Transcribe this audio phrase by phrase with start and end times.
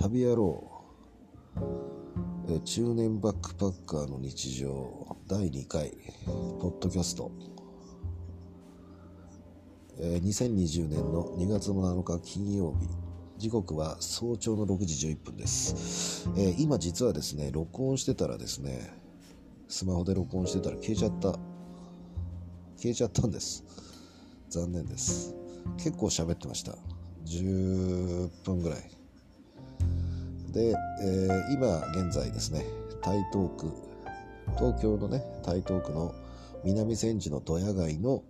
[0.00, 0.64] 旅野郎、
[2.64, 5.14] 中年バックパッカーの日常。
[5.28, 5.92] 第2回。
[6.58, 7.30] ポッドキャスト、
[9.98, 12.88] 2020年の2月の7日金曜日。
[13.36, 18.98] 時刻は早朝の6時11分です、今実はですね録音してたらですね
[19.68, 21.32] スマホで録音してたら消えちゃった。
[22.78, 23.66] 消えちゃったんです。
[24.48, 25.34] 残念です。
[25.76, 26.74] 結構喋ってました。
[27.26, 28.90] 10分ぐらい。
[30.52, 32.64] で、えー今現在ですね
[33.02, 33.72] 台東区
[34.58, 36.14] 東京のね台東区の
[36.64, 38.22] 南千住のドヤ街の、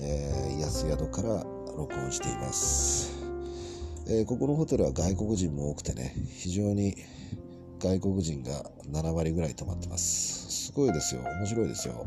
[0.00, 1.44] えー安宿から
[1.76, 3.12] 録音しています、
[4.08, 6.96] えーここのホテルは外国人も多くてね非常に
[7.80, 10.66] 外国人が7割ぐらい泊まってます。
[10.66, 11.22] すごいですよ。
[11.22, 12.06] 面白いですよ。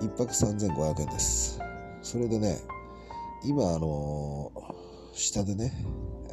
[0.00, 1.60] 1泊3500円です。
[2.02, 2.58] それでね
[3.44, 4.70] 今あのー
[5.12, 5.72] 下でね、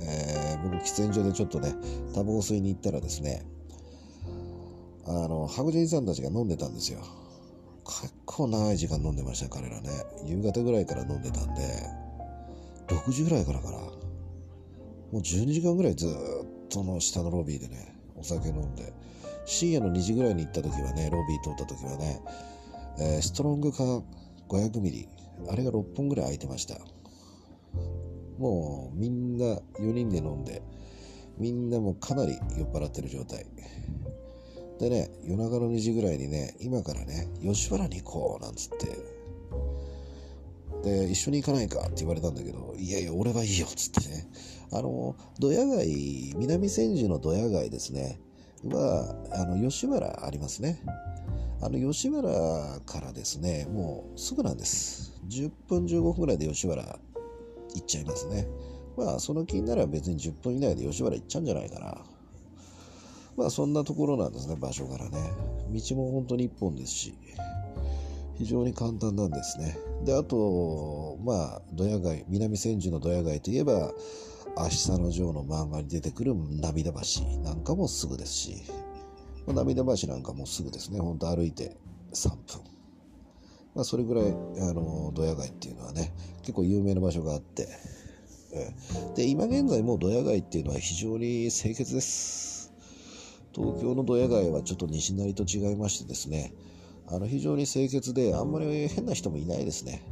[0.02, 1.73] えー僕喫煙所でちょっとね
[2.14, 3.45] タバコ吸いに行ったらですね
[5.06, 7.00] あの白人さんたちが飲んでたんですよ。
[7.86, 9.90] 結構長い時間飲んでました彼らね。
[10.25, 11.62] 夕方ぐらいから飲んでたんで
[12.88, 13.78] 6時ぐらいからかな。
[13.78, 13.94] も
[15.14, 16.09] う12時間ぐらいずっ
[16.70, 18.94] との下のロビーでねお酒飲んで。
[19.45, 22.22] 深夜の2時ぐらいに行った時はねロビー通った時はね、
[23.00, 24.03] えーストロング缶
[24.50, 25.08] 500ミリ
[25.50, 26.75] あれが6本ぐらい空いてました。
[28.38, 29.45] もうみんな
[29.80, 30.61] 4人で飲んで
[31.38, 33.45] みんなもかなり酔っ払ってる状態。
[34.79, 38.95] でね夜中の2時ぐらいにね今からね吉原に行こうなんつって
[40.83, 44.27] で一緒に行かないかって言われたんだけどいやいや俺はいいよっつってね。
[44.72, 48.19] あのドヤ街南千住のドヤ街ですね。
[48.66, 50.83] はあの吉原ありますね。
[51.61, 55.19] あの吉原からですねもうすぐなんです。
[55.27, 56.99] 10分15分ぐらいで吉原
[57.78, 58.47] 行っちゃいますね。
[58.97, 62.03] まあその気になれば別に10分以内で吉原行っちゃうんじゃないかな。
[63.38, 65.31] まあそんなところなんですね場所からね。
[65.72, 67.13] 道も本当に一本ですし
[68.38, 69.78] 非常に簡単なんですね。
[70.03, 73.91] であとまあドヤ街南千住のドヤ街といえば
[74.57, 78.63] 明日のジョーの漫画に出てくる涙橋なんかもすぐですし
[79.46, 81.00] ま涙橋なんかもすぐですね。
[81.00, 81.78] ほんと歩いて
[82.13, 82.76] 3分。
[83.77, 86.11] まあそれぐらいあのドヤ街っていうのはね
[86.41, 87.67] 結構有名な場所があって
[88.51, 88.73] え
[89.13, 89.15] え。
[89.15, 92.73] で今現在もドヤ街っていうのは非常に清潔です。
[93.53, 96.53] 東京のドヤ街はちょっと西成と違いましてですね
[97.07, 100.03] あの非常に清潔であんまり変な人もいないですね。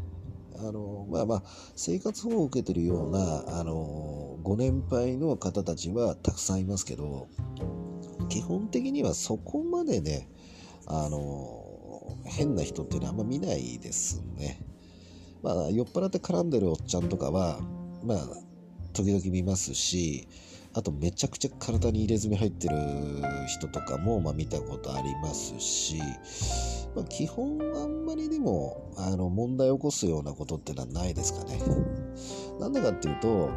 [0.59, 1.43] あのまあまあ
[1.75, 7.29] 生活保護を受けてるようなあのご年配の方たちはたくさんいますけど
[8.29, 10.29] 基本的にはそこまでね
[10.85, 11.64] あの
[12.25, 14.61] 変な人っていうのはあんま見ないですね
[15.43, 17.59] まあ酔っ払って絡んでるおっちゃんとかは
[18.03, 18.27] まあ
[18.93, 20.27] 時々見ますし
[20.73, 22.75] あとめちゃくちゃ体に入れ墨入ってる
[23.47, 25.95] 人とかも、まあ、見たことありますし、
[26.94, 31.61] まあ、基本あんまりでもあの問題を起こすようなことってのはないですかね。
[32.59, 33.51] なんでかっていうと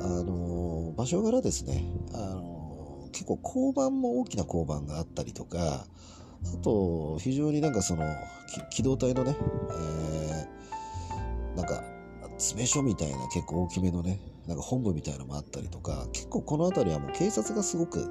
[0.00, 1.84] あの場所柄ですね
[2.14, 5.86] あの結構交番も大きな交番があったりとか
[6.52, 8.04] あと非常になんかその
[8.70, 9.36] 機動隊のね、
[9.70, 11.82] えーなんか
[12.36, 14.18] 詰め所みたいな結構大きめのね
[14.48, 18.10] なんか本部みたいなのもあったりとか結構この辺りはもう警察がすごく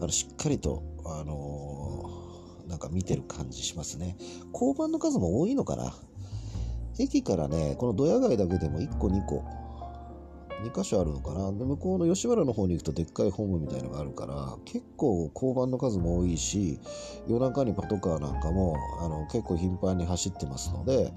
[0.00, 2.20] あのしっかりと、あのー
[2.70, 4.16] なんか見てる感じしますね。
[4.54, 5.92] 交番の数も多いのかな。
[7.00, 9.44] 駅からねこのドヤ街だけでも1個2個
[10.64, 11.52] 2箇所あるのかな。
[11.52, 16.78] で向こうの吉原の方に行くとでっかい本部みたいのがあるから結構交番の数も多いし
[17.28, 21.12] 夜中にパトカーなんかもあの結構頻繁に走ってますので、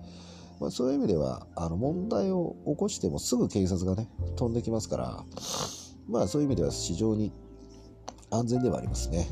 [0.60, 5.24] まあ、そういう意味ではあの問題を起こしてもすぐ警察がね飛んできますから
[6.08, 7.32] まあそういう意味では非常に
[8.30, 9.28] 安全ではありますね。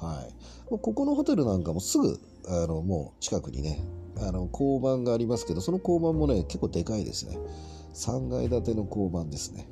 [0.00, 0.34] はい。
[0.64, 3.84] ここのホテルなんかもすぐあのもう近くにね
[4.20, 7.38] あの交番がありますけどその交番もね結構でかいですね
[7.94, 9.66] 3階建ての交番ですね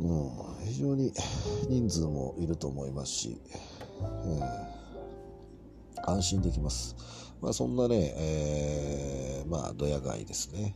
[0.00, 0.30] うん
[0.66, 1.12] 非常に
[1.68, 3.40] 人数もいると思いますし、
[4.26, 4.78] えー
[6.06, 6.96] 安心できます。
[7.40, 10.74] まあそんなね、えーまあドヤ街ですね。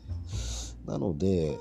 [0.87, 1.59] なので、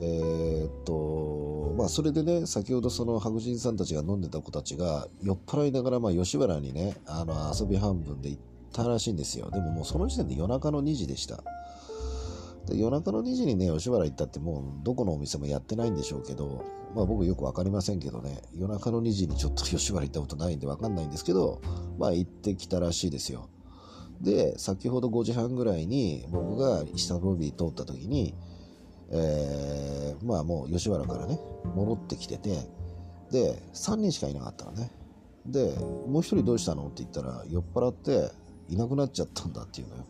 [0.00, 8.42] えーっと、まあそれでね、先ほどその白人さんたちが飲んでた子たちが酔っ払いながら、まあ吉原にね、あの遊び半分で行っ
[8.72, 9.50] たらしいんですよ。
[9.50, 11.42] でももうその時点で夜中の2時でした。
[12.66, 16.64] で夜中の2時にね、吉原行ったってもうどこのお店もやってないんでしょうけど、
[16.94, 21.60] まあ僕よくわかりませんけどね、夜中の2時にちょっと吉原行ったことないんでわかんないんですけど、
[21.98, 23.48] まあ行ってきたらしいですよ。
[24.20, 28.34] で、先ほど5時半ぐらいに僕が下のロビー通った時に、
[29.10, 31.38] えーまあもう吉原からね、
[31.74, 32.68] 戻ってきてて、
[33.32, 34.92] で3人しかいなかったのね
[35.46, 35.74] で
[36.06, 38.30] もう1人どうしたのって言ったら酔っ払って
[38.68, 40.04] いなくなっちゃったんだっていうのよ。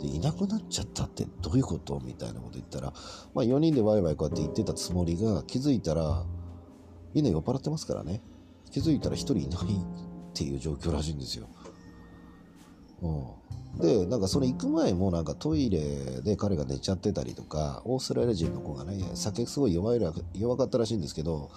[0.00, 2.00] でいなくなっちゃったってどういうこと？
[2.04, 2.92] みたいなこと言ったら、
[3.34, 6.24] まあ、4人でワイワイこうやって言ってたつもりが気づいたら
[7.14, 8.22] みんな酔っ払ってますからね。
[8.70, 9.66] 気づいたら1人いないっ
[10.34, 11.48] ていう状況らしいんですよ。
[13.00, 20.00] うん、でなんかそれ行く前もなんかトイレで彼が寝ちゃってたりとかオーストラリア人の子がね酒すごい弱い
[20.34, 21.50] 弱かったらしいんですけど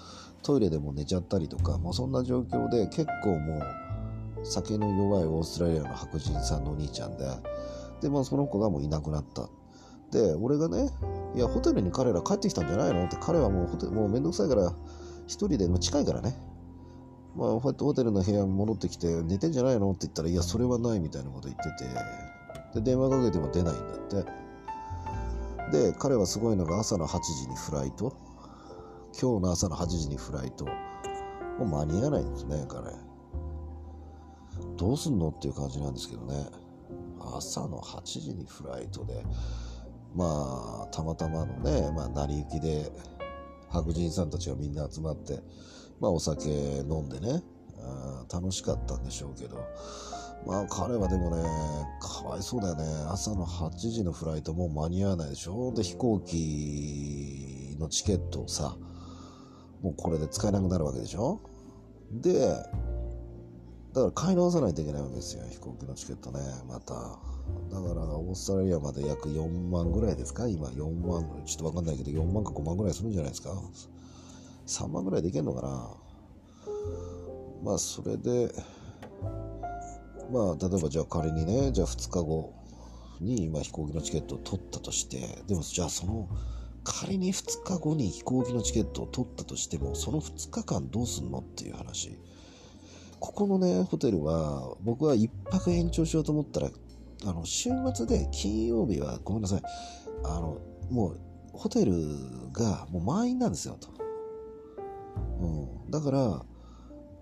[0.44, 3.62] トイレでも寝ちゃったりとかもうそんな状況で結構もう
[4.44, 7.26] 酒の弱いオーストラリアの白人さんのお兄ちゃんで
[8.02, 9.50] でもその子がもういなくなった。
[10.12, 10.90] で俺がね
[11.36, 13.06] いやホテルに彼ら帰ってきたんじゃないの？
[13.06, 14.74] って彼はもうホテもうめんどくさいから
[15.28, 16.36] 一人でも近いからね。
[17.34, 19.92] まあ、ホテルの部屋に戻ってきて寝てんじゃないの？
[19.92, 21.90] って言ったらいやそれはないみたいなこと言ってて。
[22.74, 24.26] で電話かけても出ないんだって。
[25.72, 28.14] で彼はすごいのが朝の8時にフライト。
[29.22, 30.66] 今日の朝の8時にフライト。
[30.66, 30.72] も
[31.62, 32.92] う間に合わないんですね彼。
[34.78, 36.48] どうすんのっていう感じなんですけどね。
[37.36, 39.24] 朝の8時にフライトで
[40.16, 42.92] まあたまたまのね、まあ、成り行きで
[43.70, 45.40] 白人さんたちがみんな集まって
[46.00, 47.44] まあお酒飲んでね
[48.34, 49.58] 楽しかったんでしょうけど。
[50.46, 51.44] まあ彼はでもね
[52.02, 52.84] かわいそうだよね。
[53.10, 55.72] 朝の8時のフライトもう間に合わないでしょ。
[55.72, 58.76] で飛行機のチケットをさ
[59.82, 61.42] もうこれで使えなくなるわけでしょ。
[62.12, 62.56] で
[63.94, 65.44] だから買い直さないといけないわけですよ。
[65.50, 66.40] 飛行機のチケットね。
[66.68, 66.94] また。
[66.94, 70.48] だからオーストラリアまで約4万ぐらいですか？
[70.48, 71.44] 今4万。
[71.46, 73.52] ちょっと分かんないけど4万か5万ぐらいするんじゃないですか
[74.68, 75.98] ？3万ぐらいでいけんのかな？
[77.64, 78.54] まあそれで
[80.32, 82.54] まあ例えばじゃあ仮にねじゃあ2日後
[83.20, 86.30] に今飛行機のチケットを取ったとしてでもじゃあその
[86.84, 92.18] 仮に2日後に飛行機のチケットを取ったとしてもその2日間どうすんのっていう話。
[93.22, 96.70] ここのねホテルは僕は1泊延長しようと思ったら
[97.24, 99.62] あの週末で金曜日はごめんなさい。
[100.24, 100.58] あの
[100.90, 101.20] もう
[101.54, 101.94] ホテル
[102.52, 103.90] がもう満員なんですよと、
[105.40, 106.46] うん、だから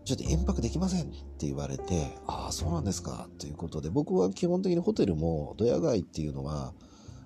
[0.05, 1.05] ちょっと延泊できませんっ
[1.37, 6.73] て言われてああそうなんですかということで僕は基本的にホテルもドヤ街っていうのは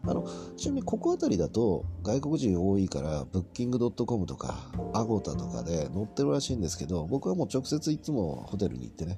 [0.06, 0.28] あの
[0.58, 9.18] ちなみにここ辺りだと外国人多いからブッキングドットコムとかアゴタとかで載ってるらしいんですけど僕はもう直接いつもホテルに行ってね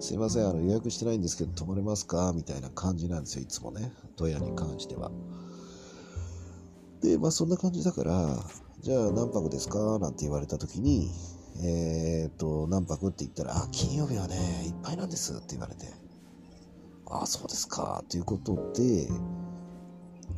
[0.00, 2.32] すいませんあの予約してないんですけど泊まれますか？
[2.34, 3.92] みたいな感じなんですよいつもね。
[4.16, 5.10] ドヤに関しては。
[7.02, 8.36] でまあそんな感じだから
[8.80, 9.98] じゃあ何泊ですか？
[10.00, 11.08] なんて言われた時に
[11.62, 14.36] えー、っと何泊って言ったらあ金曜日はね
[14.66, 15.86] いっぱいなんですって言われて。
[17.08, 18.02] あそうですか。
[18.08, 19.08] ということで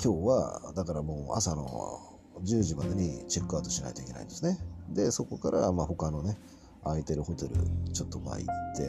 [0.02, 2.00] 今日はだからもう朝の
[2.44, 4.58] 10時までにチェックアウトしないといけないんですね。
[4.90, 6.37] でそこからまあ他のね
[6.85, 7.55] 空いてるホテル
[7.93, 8.82] ちょっとまあ行って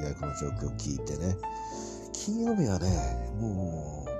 [0.00, 1.36] 予約の状況を聞いてね。
[2.12, 2.88] 金曜日はね
[3.40, 4.10] もう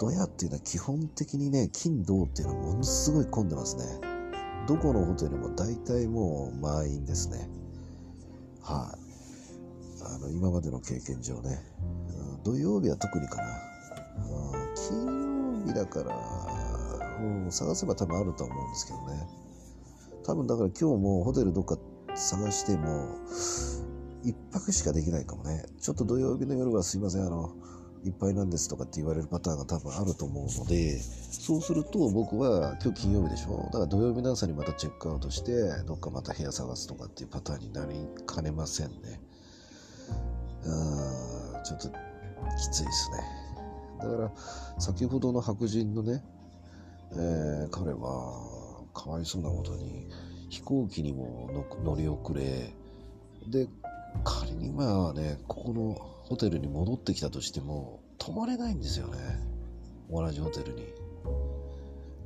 [0.00, 3.84] ドヤっていうのは基本的にね金土っていうのはものすごい混んでますね。
[4.66, 7.48] どこのホテルも大体もう満員ですね。
[8.62, 11.60] はい、あ、の今までの経験上ね、
[12.36, 13.42] うん、土曜日は特にかな、
[14.16, 15.23] うん、
[15.72, 16.14] だから、
[17.20, 19.28] うん、探せば多分あると思うんですけどね。
[20.24, 21.78] 多分だから今日もホテルどっか
[22.14, 23.08] 探しても、
[24.24, 25.64] 一泊しかできないかもね。
[25.80, 27.54] ちょっと土曜日の夜はすいません、あの、
[28.04, 35.52] いっぱいなんですとかって言われるパターンが多分あると思うので、そうすると僕は今日金曜日でしょだから土曜日の朝にまたチェックアウトして、
[35.86, 37.94] どっかまた部屋探すとかっていうパターンになり
[38.26, 39.20] かねませんね。
[40.64, 41.92] うん、ちょっとき
[42.70, 43.43] ついですね。
[44.04, 44.32] だから
[44.80, 46.22] 先ほどの白人のね、
[47.12, 50.08] えー、彼はかわいそうなことに
[50.48, 52.74] 飛行機にも乗り遅れ
[53.48, 53.68] で
[54.22, 55.94] 仮にまあねここの
[56.24, 59.18] ホテルに戻ってきたとしても泊まれないんですよね。
[60.10, 60.86] 同じホテルに。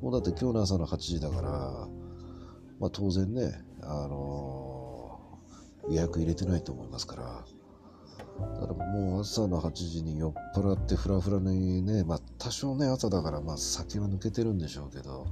[0.01, 1.49] もうだって今日の朝の8時だから、
[2.79, 7.45] まあ、当然ね、あのー、予約入れてないと思いますから。
[8.39, 15.27] だからもう朝の8時に酔っ払ってフラフラにね、まあ多少ね朝だからまあ酒は抜けてるんでしょうけど、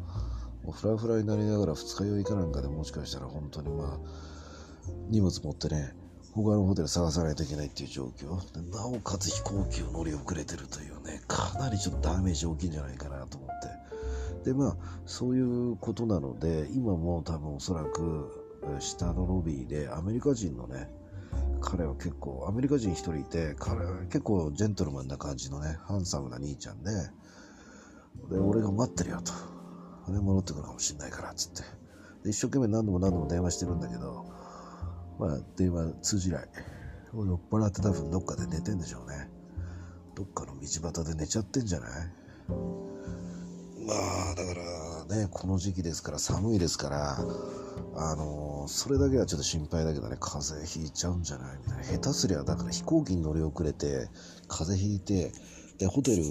[0.64, 3.98] もうフラフラになりながら二日酔いかなんかでもしかしたら本当にまあ
[5.10, 5.94] 荷物持ってね、
[6.34, 8.40] 他のホテル探さないといけないっていう状況。
[8.54, 13.88] でなおかつ飛行機を乗り遅れてるというね、かなりちょっとダメージ大きいんじゃないかなと思って。
[14.46, 18.46] でまあそういうことなので今も多分おそらく
[18.80, 20.90] 下のロビーでアメリカ人のね
[21.62, 26.92] 彼は結構アメリカ人一人いて彼は結構ジェントルマンな感じのねハンサムな兄ちゃんで
[28.30, 29.32] で俺が待ってるよと
[30.12, 31.64] で戻ってくるかもしんないからっつって
[32.24, 34.26] で一生懸命何度も何度も電話してるんだけど、
[35.20, 36.50] まあ、電話通じない。
[37.14, 39.30] 酔っ払って多分どっかで寝てんでしょうね。
[40.16, 41.90] どっかの道端で寝ちゃってんじゃない？
[43.88, 43.94] ま
[44.32, 44.54] あ、だか
[45.10, 47.18] らね、この時期ですから寒いですから、
[48.00, 51.84] あのー、それだけはちょっと心配だけどね、風邪ひいちゃうんじゃないみたいな。
[51.84, 54.08] 下手すりゃ、だから飛行機に乗り遅れて、
[54.48, 55.32] 風邪ひいて、
[55.80, 56.24] で、ホテル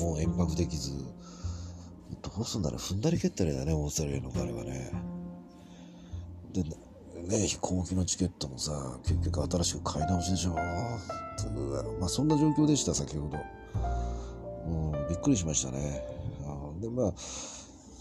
[0.00, 0.92] も延泊できず、
[2.22, 4.92] どうすんだろう踏んだり蹴ったりだね、オーストラリアの彼はね。
[6.52, 10.54] で、ね、飛行機のチケットもさ、結局新しく買い直しでしょ。
[11.98, 13.38] まあ、そんな状況でした、先ほど。
[14.66, 16.04] うん、びっくりしましたね。
[16.46, 17.12] あで、まあ、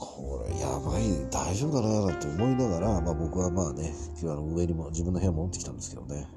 [0.01, 6.27] これやばい、大丈夫かななんて思いながら、まあ僕はまあね、今日あの上にも自分の部屋戻ってきたんですけどね。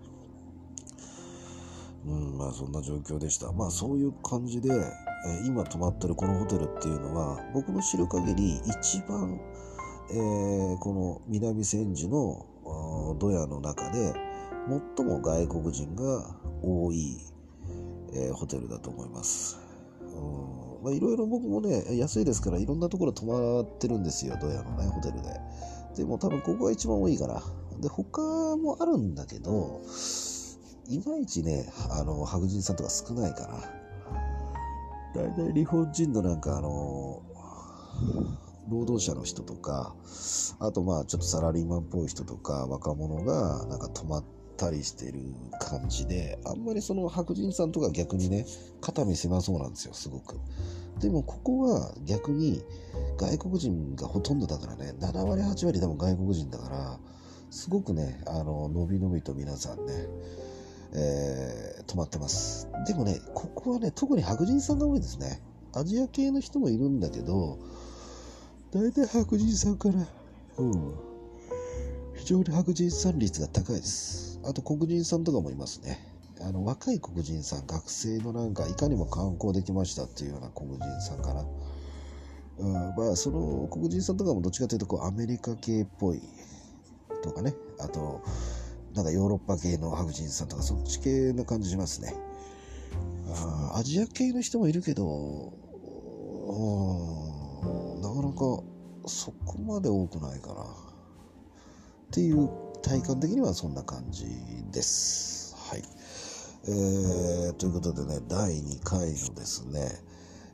[2.04, 3.50] うん、まあそんな状況でした。
[3.52, 9.40] まあそういう感じで、え、今泊まってるこのホテルっていうのは、僕の知る限り一番、
[10.10, 12.44] えー、この南千住の
[13.18, 14.12] ドヤの中で
[14.96, 17.16] 最も外国人が多い、
[18.12, 19.58] えー、ホテルだと思います。
[20.84, 25.40] まあ、いろいろ僕もね、安いですからいろんなところ泊まってるんですよ、ドヤのね、ホテルで。
[25.96, 27.42] でも多分ここが一番多いから。
[27.80, 28.20] で、他
[28.58, 29.80] もあるんだけど、
[30.90, 33.64] いまいちね、あの、白人さんとか少ないかな。
[35.14, 37.22] 大体日本人のなんかあの、
[38.68, 39.94] 労働者の人とか、
[40.58, 45.20] あとまあちょっとサラリーマンっぽい人とか若者がなんか泊まってたりしてる
[45.60, 48.46] 感じで、あんまりその白人さんとか逆にね、
[48.80, 50.36] 肩身狭そうなんですよ、すごく。
[51.00, 52.62] でもここは逆に
[53.18, 56.98] 外国人がほとんどだからね、7割8割多分外国人だから、
[57.50, 59.92] すごくね、あの、のびのびと皆さんね、
[60.92, 62.68] えー、泊まってます。
[62.86, 65.40] でもね、ここはね、特に白人さんが多いですね。
[65.72, 67.58] アジア系の人もいるんだけど、
[68.72, 69.94] 大体白人さんから、
[70.58, 70.94] うん、
[72.14, 74.33] 非常に白人さん率が高いです。
[74.46, 75.98] あと黒人さんとかもいますね。
[76.40, 81.44] あの若い黒人さん、学生のなんかいかにも観光できましたっていうような黒人さんかな。
[82.58, 86.22] うん、まあその黒人さんとかもどっちかというとこうアメリカ系っぽい
[87.22, 88.22] とかね、あと
[88.94, 92.14] なんかヨーロッパ系の白人さんとかそっち系な感じしますね。
[93.28, 95.52] あアジア系の人もいるけど、
[98.00, 98.62] なかなか
[99.06, 100.62] そこまで多くないかな。
[100.62, 100.66] っ
[102.10, 102.48] ていう
[102.84, 104.26] 体感的にはそんな感じ
[104.70, 105.56] です。
[105.70, 105.82] はい。
[106.66, 109.88] えー、ということでね、第2回のですね、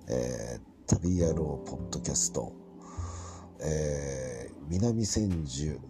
[0.09, 2.53] えー、旅野郎ポッドキャスト、
[3.61, 5.81] えー、南千住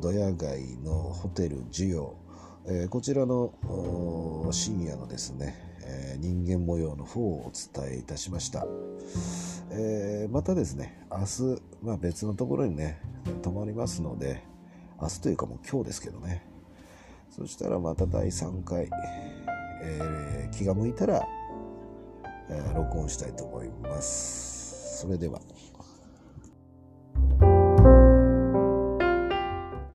[0.00, 2.16] ドヤ街のホテル需要、
[2.66, 3.54] えー、こちらの
[4.50, 8.66] 深夜のですね、えー、人間模様の方をお伝えいたしました、
[9.70, 11.18] えー、またですね明
[11.56, 13.00] 日、まあ、別のところにね
[13.42, 14.42] 泊まりますので
[15.00, 16.44] 明日というかもう今日ですけどね
[17.30, 18.88] そしたらまた第3回、
[19.82, 21.26] えー、気が向いたら、
[22.48, 25.00] えー、録音したいと思います。
[25.00, 25.40] それでは。